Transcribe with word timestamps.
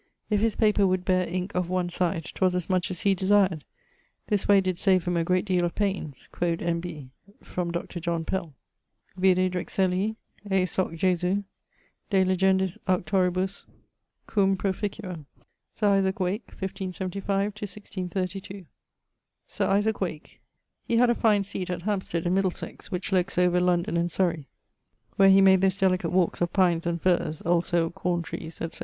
If 0.31 0.39
his 0.41 0.55
paper 0.55 0.87
would 0.87 1.05
beare 1.05 1.27
ink 1.29 1.53
of 1.53 1.69
one 1.69 1.89
side 1.91 2.25
'twas 2.25 2.55
as 2.55 2.67
much 2.71 2.89
as 2.89 3.01
he 3.01 3.13
desired. 3.13 3.63
This 4.25 4.47
way 4.47 4.59
did 4.59 4.79
save 4.79 5.05
him 5.05 5.15
a 5.15 5.23
great 5.23 5.45
deale 5.45 5.63
of 5.63 5.75
paines 5.75 6.27
quod 6.31 6.59
N.B.: 6.59 7.11
from 7.43 7.69
Dr. 7.71 7.99
John 7.99 8.25
Pell. 8.25 8.55
Vide 9.15 9.51
Drexelii, 9.51 10.15
e 10.51 10.65
Soc. 10.65 10.95
Jesu, 10.95 11.43
de 12.09 12.25
legendis 12.25 12.79
auctoribus 12.87 13.67
cum 14.25 14.57
proficuo. 14.57 15.23
Sir 15.75 15.89
Isaac 15.91 16.19
Wake 16.19 16.47
(1575 16.47 17.51
1632). 17.53 18.65
Sir 19.45 19.67
Isaac 19.69 20.01
Wake: 20.01 20.41
he 20.87 20.97
had 20.97 21.11
a 21.11 21.13
fine 21.13 21.43
seate 21.43 21.69
at 21.69 21.83
Hampsted 21.83 22.25
in 22.25 22.33
Middlesex, 22.33 22.89
which 22.89 23.11
lookes 23.11 23.37
over 23.37 23.61
London 23.61 23.97
and 23.97 24.11
Surrey, 24.11 24.47
where 25.17 25.29
he 25.29 25.41
made 25.41 25.61
those 25.61 25.77
delicate 25.77 26.09
walkes 26.09 26.41
of 26.41 26.51
pines 26.51 26.87
and 26.87 26.99
firres, 26.99 27.43
also 27.45 27.91
corme 27.91 28.23
trees, 28.23 28.59
etc. 28.61 28.79